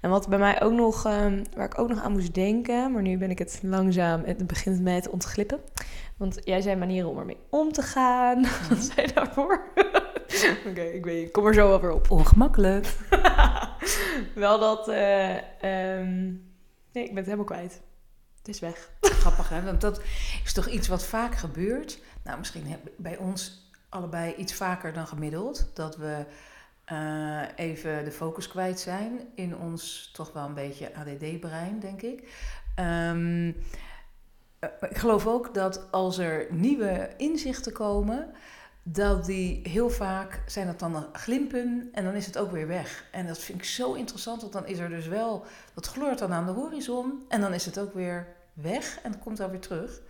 [0.00, 3.02] En wat bij mij ook nog, um, waar ik ook nog aan moest denken, maar
[3.02, 5.60] nu ben ik het langzaam, het begint mij te ontglippen.
[6.16, 8.42] Want jij zei manieren om ermee om te gaan.
[8.68, 9.62] Wat zei je daarvoor?
[10.58, 12.10] Oké, okay, ik weet, ik kom er zo wel weer op.
[12.10, 12.96] Ongemakkelijk.
[14.34, 15.34] wel dat, uh,
[15.98, 16.44] um,
[16.92, 17.82] nee, ik ben het helemaal kwijt.
[18.46, 18.90] Het is weg.
[19.20, 19.62] Grappig, hè?
[19.62, 20.00] Want dat
[20.44, 21.98] is toch iets wat vaak gebeurt.
[22.22, 25.70] Nou, misschien bij ons allebei iets vaker dan gemiddeld.
[25.74, 26.24] Dat we
[26.92, 32.28] uh, even de focus kwijt zijn in ons toch wel een beetje ADD-brein, denk ik.
[32.80, 33.48] Um,
[34.90, 38.34] ik geloof ook dat als er nieuwe inzichten komen,
[38.82, 43.04] dat die heel vaak zijn dat dan glimpen en dan is het ook weer weg.
[43.12, 46.32] En dat vind ik zo interessant, want dan is er dus wel, dat gloort dan
[46.32, 50.00] aan de horizon en dan is het ook weer weg en komt dan weer terug.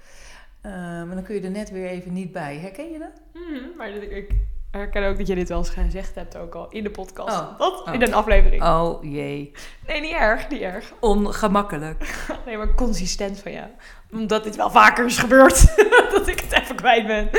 [0.62, 2.58] Uh, maar dan kun je er net weer even niet bij.
[2.58, 3.22] Herken je dat?
[3.32, 4.34] Mm maar ik
[4.70, 7.38] herken ook dat je dit wel eens gezegd hebt, ook al in de podcast.
[7.38, 7.58] Oh.
[7.58, 7.86] Wat?
[7.86, 7.94] Oh.
[7.94, 8.62] In een aflevering.
[8.62, 9.52] Oh jee.
[9.86, 10.92] Nee, niet erg, niet erg.
[11.00, 12.24] Ongemakkelijk.
[12.46, 13.68] nee, maar consistent van jou.
[14.12, 15.76] Omdat dit wel vaker is gebeurd.
[16.14, 17.30] dat ik het even kwijt ben.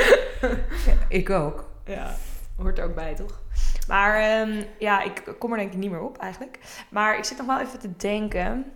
[0.86, 1.70] ja, ik ook.
[1.84, 2.14] Ja,
[2.56, 3.40] hoort er ook bij, toch?
[3.88, 6.58] Maar um, ja, ik kom er denk ik niet meer op eigenlijk.
[6.90, 8.72] Maar ik zit nog wel even te denken.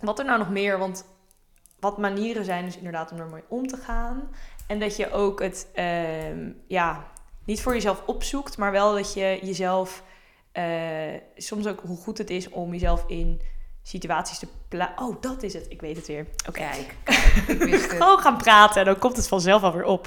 [0.00, 1.04] Wat er nou nog meer, want
[1.84, 4.30] wat manieren zijn dus inderdaad om ermee om te gaan.
[4.66, 7.04] En dat je ook het, uh, ja,
[7.44, 10.02] niet voor jezelf opzoekt, maar wel dat je jezelf,
[10.52, 10.64] uh,
[11.36, 13.40] soms ook hoe goed het is om jezelf in
[13.82, 15.06] situaties te plaatsen.
[15.06, 15.66] Oh, dat is het.
[15.68, 16.26] Ik weet het weer.
[16.48, 16.48] Oké.
[16.48, 16.86] Okay.
[17.04, 17.18] Kijk,
[17.60, 18.02] ik wist het.
[18.02, 20.06] Gewoon gaan praten en dan komt het vanzelf alweer op.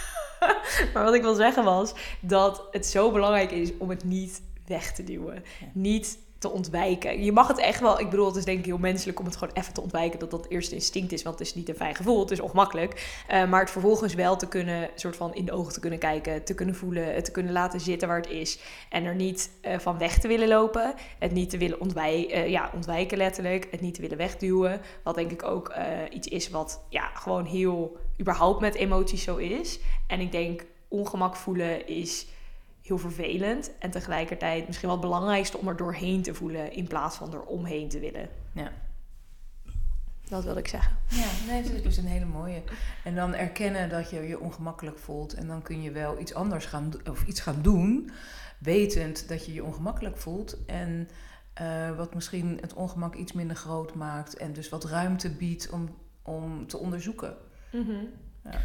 [0.92, 4.92] maar wat ik wil zeggen was dat het zo belangrijk is om het niet weg
[4.92, 5.34] te duwen.
[5.34, 5.66] Ja.
[5.72, 7.24] Niet te ontwijken.
[7.24, 9.36] Je mag het echt wel, ik bedoel, het is denk ik heel menselijk om het
[9.36, 11.94] gewoon even te ontwijken, dat dat eerste instinct is, want het is niet een fijn
[11.94, 13.22] gevoel, het is ongemakkelijk.
[13.30, 16.44] Uh, maar het vervolgens wel te kunnen, soort van in de ogen te kunnen kijken,
[16.44, 18.58] te kunnen voelen, het te kunnen laten zitten waar het is
[18.90, 22.48] en er niet uh, van weg te willen lopen, het niet te willen ontwijken, uh,
[22.48, 25.74] ja, ontwijken letterlijk, het niet te willen wegduwen, wat denk ik ook
[26.10, 29.78] iets is wat ja, gewoon heel überhaupt met emoties zo is.
[30.06, 32.26] En ik denk ongemak voelen is
[32.86, 33.70] heel vervelend.
[33.78, 37.42] En tegelijkertijd misschien wel het belangrijkste om er doorheen te voelen in plaats van er
[37.42, 38.28] omheen te willen.
[38.52, 38.72] Ja.
[40.28, 40.96] Dat wil ik zeggen.
[41.08, 42.62] Ja, nee, dat is dus een hele mooie.
[43.04, 45.34] En dan erkennen dat je je ongemakkelijk voelt.
[45.34, 48.10] En dan kun je wel iets anders gaan of iets gaan doen.
[48.58, 50.64] Wetend dat je je ongemakkelijk voelt.
[50.66, 51.08] En
[51.60, 54.36] uh, wat misschien het ongemak iets minder groot maakt.
[54.36, 55.88] En dus wat ruimte biedt om,
[56.22, 57.36] om te onderzoeken.
[57.72, 58.08] Mm -hmm.
[58.44, 58.58] ja.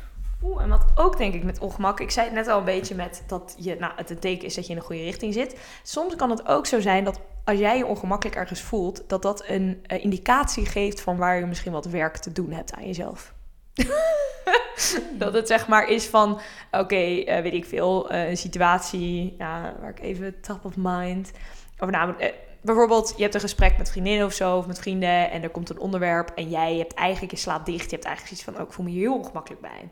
[0.44, 2.96] Oeh, en wat ook denk ik met ongemak, ik zei het net al een beetje
[2.96, 5.60] met dat je, nou, het een teken is dat je in de goede richting zit.
[5.84, 9.44] Soms kan het ook zo zijn dat als jij je ongemakkelijk ergens voelt, dat dat
[9.48, 13.34] een uh, indicatie geeft van waar je misschien wat werk te doen hebt aan jezelf.
[15.20, 19.36] dat het zeg maar is van, oké, okay, uh, weet ik veel, uh, een situatie
[19.38, 21.32] ja, waar ik even top of mind.
[21.80, 22.14] Of nou,
[22.62, 25.70] bijvoorbeeld, je hebt een gesprek met vriendinnen of zo, of met vrienden, en er komt
[25.70, 28.62] een onderwerp en jij hebt eigenlijk, je slaat dicht, je hebt eigenlijk iets van, oh,
[28.62, 29.90] ik voel me hier heel ongemakkelijk bij.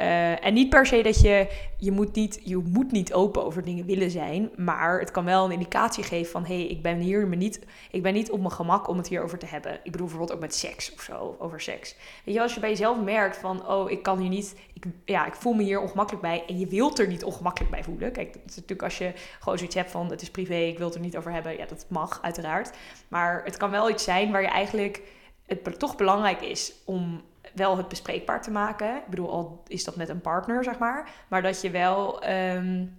[0.00, 3.64] Uh, en niet per se dat je, je moet niet, je moet niet open over
[3.64, 6.98] dingen willen zijn, maar het kan wel een indicatie geven van, hé, hey, ik ben
[6.98, 9.72] hier me niet, ik ben niet op mijn gemak om het hierover te hebben.
[9.72, 11.96] Ik bedoel bijvoorbeeld ook met seks of zo, over seks.
[12.24, 15.26] Weet je, als je bij jezelf merkt van, oh, ik kan hier niet, ik, ja,
[15.26, 18.12] ik voel me hier ongemakkelijk bij en je wilt er niet ongemakkelijk bij voelen.
[18.12, 20.86] Kijk, dat is natuurlijk als je gewoon zoiets hebt van, het is privé, ik wil
[20.86, 22.76] het er niet over hebben, ja, dat mag uiteraard.
[23.08, 25.02] Maar het kan wel iets zijn waar je eigenlijk,
[25.46, 27.22] het toch belangrijk is om
[27.56, 28.96] wel het bespreekbaar te maken.
[28.96, 31.10] Ik bedoel, al is dat met een partner, zeg maar.
[31.28, 32.28] Maar dat je wel.
[32.30, 32.98] Um,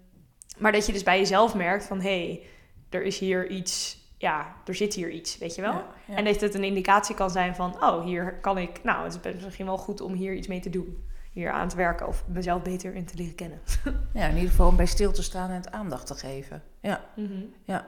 [0.57, 2.41] maar dat je dus bij jezelf merkt van hé, hey,
[2.89, 4.05] er is hier iets.
[4.17, 5.71] Ja, er zit hier iets, weet je wel?
[5.71, 6.15] Ja, ja.
[6.15, 9.43] En dat het een indicatie kan zijn van, oh, hier kan ik, nou, het is
[9.43, 11.05] misschien wel goed om hier iets mee te doen.
[11.31, 13.59] Hier aan te werken of mezelf beter in te leren kennen.
[14.13, 16.63] Ja, in ieder geval om bij stil te staan en het aandacht te geven.
[16.81, 17.53] Ja, mm -hmm.
[17.65, 17.87] ja.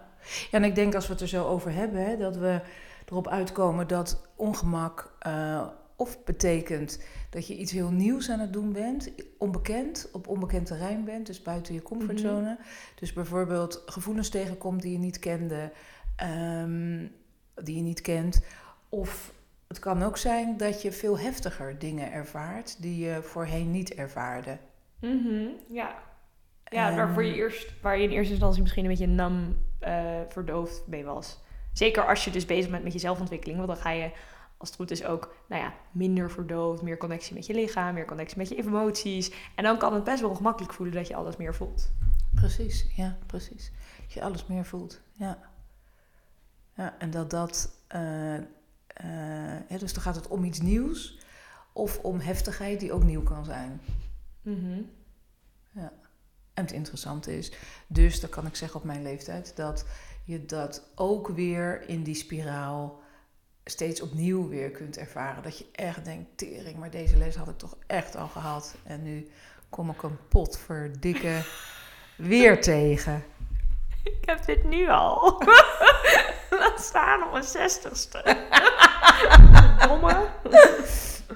[0.51, 2.61] ja en ik denk als we het er zo over hebben, hè, dat we
[3.05, 5.67] erop uitkomen dat ongemak uh,
[5.99, 11.03] of betekent dat je iets heel nieuws aan het doen bent, onbekend, op onbekend terrein
[11.03, 12.39] bent, dus buiten je comfortzone.
[12.39, 12.65] Mm -hmm.
[12.95, 15.71] Dus bijvoorbeeld gevoelens tegenkomt die je niet kende,
[16.61, 17.11] um,
[17.55, 18.41] die je niet kent.
[18.89, 19.33] Of
[19.67, 24.57] het kan ook zijn dat je veel heftiger dingen ervaart die je voorheen niet ervaarde.
[24.99, 25.49] Mm -hmm.
[25.67, 25.95] Ja,
[26.63, 30.19] ja um, waarvoor je eerst, waar je in eerste instantie misschien een beetje nam uh,
[30.29, 31.39] verdoofd mee was.
[31.73, 34.11] Zeker als je dus bezig bent met je zelfontwikkeling, want dan ga je
[34.59, 38.05] als het goed is ook, nou ja, minder verdoofd, meer connectie met je lichaam, meer
[38.05, 39.31] connectie met je emoties.
[39.55, 41.91] En dan kan het best wel gemakkelijk voelen dat je alles meer voelt.
[42.35, 43.71] Precies, ja, precies.
[44.01, 45.37] Dat je alles meer voelt, ja.
[46.75, 48.39] Ja, en dat dat, uh, uh,
[49.69, 51.19] ja, dus dan gaat het om iets nieuws
[51.73, 53.81] of om heftigheid die ook nieuw kan zijn.
[54.41, 54.89] -hmm.
[55.71, 55.91] Ja.
[56.53, 57.51] En het interessante is,
[57.87, 59.85] dus dan kan ik zeggen op mijn leeftijd, dat
[60.23, 63.01] je dat ook weer in die spiraal
[63.69, 65.43] steeds opnieuw weer kunt ervaren.
[65.43, 68.75] Dat je echt denkt, tering, maar deze les had ik toch echt al gehad.
[68.83, 69.31] En nu
[69.69, 71.41] kom ik een pot verdikke
[72.31, 73.23] weer tegen.
[74.03, 75.43] Ik heb dit nu al.
[76.59, 78.23] Laat staan op mijn zestigste.
[79.87, 80.27] Domme.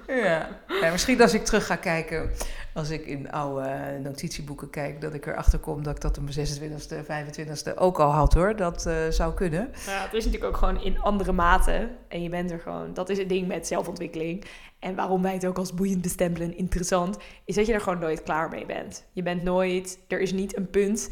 [0.07, 0.49] Ja.
[0.81, 0.91] ja.
[0.91, 2.31] Misschien als ik terug ga kijken,
[2.73, 6.47] als ik in oude notitieboeken kijk, dat ik erachter kom dat ik dat op mijn
[6.47, 8.55] 26e, 25e ook al had hoor.
[8.55, 9.69] Dat uh, zou kunnen.
[9.85, 11.89] Ja, het is natuurlijk ook gewoon in andere mate.
[12.07, 14.45] En je bent er gewoon, dat is het ding met zelfontwikkeling.
[14.79, 18.23] En waarom wij het ook als boeiend bestempelen, interessant, is dat je er gewoon nooit
[18.23, 19.05] klaar mee bent.
[19.11, 21.09] Je bent nooit, er is niet een punt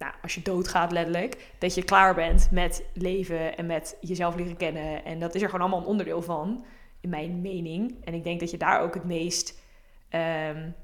[0.00, 4.56] nou, als je doodgaat letterlijk, dat je klaar bent met leven en met jezelf leren
[4.56, 5.04] kennen.
[5.04, 6.64] En dat is er gewoon allemaal een onderdeel van,
[7.00, 7.94] in mijn mening.
[8.04, 9.60] En ik denk dat je daar ook het meest,
[10.10, 10.74] um,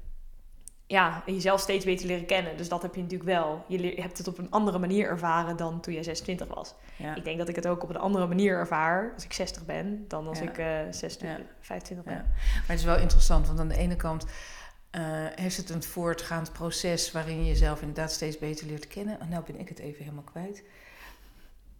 [0.87, 2.57] ja, jezelf steeds beter leren kennen.
[2.57, 3.65] Dus dat heb je natuurlijk wel.
[3.67, 6.75] Je hebt het op een andere manier ervaren dan toen je 26 was.
[6.95, 7.15] Ja.
[7.15, 10.05] Ik denk dat ik het ook op een andere manier ervaar als ik 60 ben,
[10.07, 10.49] dan als ja.
[10.49, 11.43] ik uh, 26, ja.
[11.59, 12.25] 25 ben.
[12.25, 14.25] Maar het is wel interessant, want aan de ene kant
[14.91, 15.01] uh,
[15.35, 19.17] heeft het een voortgaand proces waarin je jezelf inderdaad steeds beter leert kennen.
[19.21, 20.63] Oh, nou ben ik het even helemaal kwijt.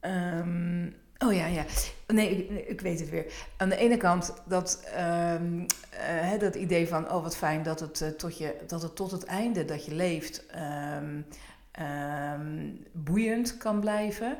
[0.01, 1.65] Um, oh ja, ja.
[2.07, 3.33] Nee ik, weet het weer.
[3.57, 4.83] Aan de ene kant dat,
[5.39, 5.65] um,
[6.31, 9.11] uh, dat idee van, oh wat fijn dat het, uh, tot, je, dat het tot
[9.11, 11.25] het einde dat je leeft um,
[12.91, 14.37] boeiend kan blijven.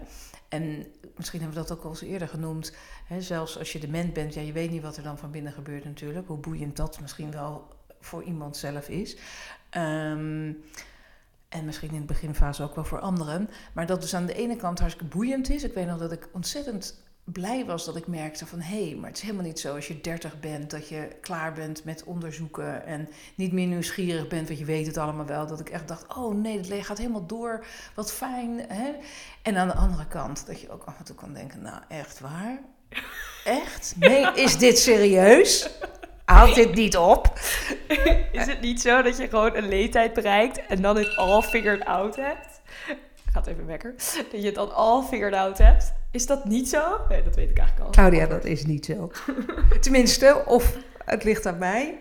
[0.50, 0.86] En
[1.16, 2.76] misschien hebben we dat ook al eens eerder genoemd.
[3.06, 5.52] Hè, zelfs als je dement bent, ja, je weet niet wat er dan van binnen
[5.52, 6.28] gebeurt natuurlijk.
[6.28, 7.68] Hoe boeiend dat misschien wel
[8.00, 9.18] voor iemand zelf is.
[9.78, 10.63] Um,
[11.50, 13.50] En misschien in de beginfase ook wel voor anderen.
[13.74, 15.64] Maar dat dus aan de ene kant hartstikke boeiend is.
[15.64, 18.60] Ik weet nog dat ik ontzettend blij was dat ik merkte van...
[18.60, 20.72] hé, hey, maar het is helemaal niet zo als je 30 bent...
[20.72, 24.48] dat je klaar bent met onderzoeken en niet meer nieuwsgierig bent...
[24.48, 25.48] want je weet het allemaal wel.
[25.48, 27.66] Dat ik echt dacht, oh nee, het gaat helemaal door.
[27.96, 28.60] Wat fijn.
[28.68, 28.94] Hè?
[29.42, 31.62] En aan de andere kant dat je ook af en toe kan denken...
[31.62, 32.60] nou, echt waar?
[33.46, 33.96] Echt?
[34.00, 35.70] Nee, is dit serieus?
[36.32, 37.34] Houd dit niet op.
[38.32, 41.86] Is het niet zo dat je gewoon een leeftijd bereikt en dan het all figured
[41.86, 42.62] out hebt?
[43.32, 43.94] Gaat even wekker.
[44.32, 45.94] Dat je het dan all figured out hebt.
[46.12, 46.98] Is dat niet zo?
[47.10, 47.94] Nee, dat weet ik eigenlijk al.
[47.94, 49.12] Claudia, dat is niet zo.
[49.82, 52.00] Tenminste, of het ligt aan mij.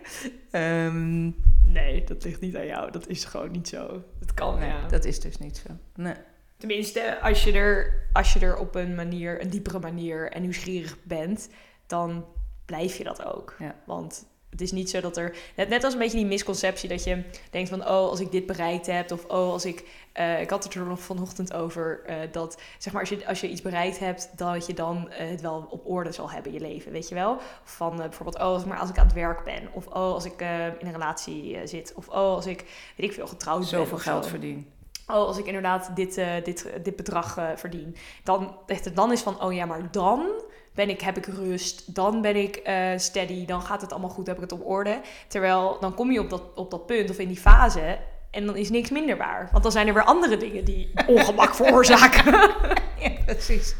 [0.50, 1.24] Ehm,
[1.64, 2.90] nee, dat ligt niet aan jou.
[2.90, 4.02] Dat is gewoon niet zo.
[4.18, 4.88] Dat kan, nee, ja.
[4.88, 5.74] Dat is dus niet zo.
[5.94, 6.14] Nee.
[6.56, 10.96] Tenminste, als je, er, als je er op een manier, een diepere manier en nieuwsgierig
[11.02, 11.48] bent,
[11.86, 12.24] dan
[12.66, 13.54] blijf je dat ook.
[13.58, 13.74] Ja.
[13.84, 15.36] Want het is niet zo dat er.
[15.56, 18.46] Net, net als een beetje die misconceptie dat je denkt van oh, als ik dit
[18.46, 20.04] bereikt heb, of oh, als ik.
[20.14, 23.40] Uh, ik had het er nog vanochtend over uh, dat zeg maar als je, als
[23.40, 26.58] je iets bereikt hebt, dat je dan uh, het wel op orde zal hebben in
[26.58, 27.38] je leven, weet je wel?
[27.64, 30.40] Van bijvoorbeeld, oh, als, maar als ik aan het werk ben, of oh, als ik
[30.40, 32.64] in een relatie zit, of oh, als ik
[32.96, 33.88] weet ik veel getrouwd Zoveel ben.
[33.88, 34.70] Zoveel geld verdien.
[35.06, 37.96] Oh, als ik inderdaad dit, dit, dit bedrag verdien.
[38.24, 38.56] Dan,
[38.94, 40.30] dan is van, oh ja, maar dan
[40.76, 44.26] ben ik, heb ik rust, dan ben ik uh, steady, dan gaat het allemaal goed,
[44.26, 45.00] heb ik het op orde.
[45.28, 47.98] Terwijl dan kom je op dat, op dat punt of in die fase
[48.30, 49.48] en dan is niks minder waar.
[49.50, 52.32] Want dan zijn er weer andere dingen die ongemak veroorzaken.
[53.02, 53.76] ja, precies.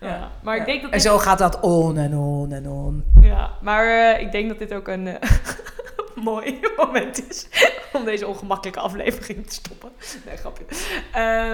[0.00, 3.04] Ja, maar ik denk dat En zo gaat dat on en on en on.
[3.20, 5.06] Ja, maar uh, ik denk dat dit ook een...
[5.06, 5.14] Uh,
[6.24, 7.48] mooi moment is
[7.98, 9.92] om deze ongemakkelijke aflevering te stoppen.
[10.26, 10.64] Nee, grapje.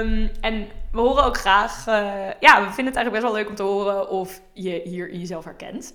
[0.00, 1.86] Um, en we horen ook graag...
[1.86, 1.94] Uh,
[2.40, 5.18] ja, we vinden het eigenlijk best wel leuk om te horen of je hier in
[5.18, 5.94] jezelf herkent.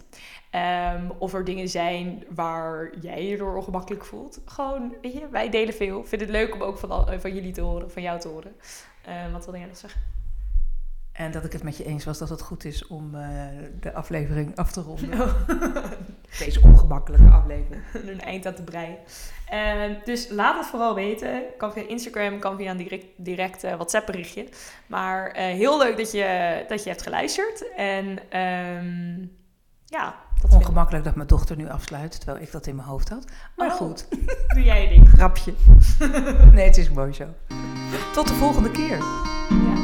[0.95, 4.41] Um, of er dingen zijn waar jij je door ongemakkelijk voelt.
[4.45, 5.99] Gewoon, weet je, wij delen veel.
[5.99, 8.55] Ik vind het leuk om ook van, van jullie te horen, van jou te horen.
[9.07, 10.24] Uh, wat wil jij nog zeggen?
[11.15, 13.47] En dat ik het met je eens was dat het goed is om uh,
[13.79, 15.21] de aflevering af te ronden.
[15.21, 15.33] Oh.
[16.39, 17.81] Deze ongemakkelijke aflevering.
[17.93, 18.97] een eind aan te breien.
[19.53, 21.43] Uh, dus laat het vooral weten.
[21.57, 24.47] Kan via Instagram, kan via een direct, direct uh, WhatsApp berichtje.
[24.87, 27.73] Maar uh, heel leuk dat je, dat je hebt geluisterd.
[27.75, 28.05] En
[28.39, 29.31] um,
[29.85, 33.25] ja, dat Ongemakkelijk dat mijn dochter nu afsluit, terwijl ik dat in mijn hoofd had.
[33.55, 34.07] Maar oh, goed.
[34.55, 35.09] Doe jij je ding.
[35.09, 35.53] Grapje.
[36.51, 37.25] nee, het is mooi zo.
[38.13, 38.97] Tot de volgende keer.
[38.97, 39.74] Ja.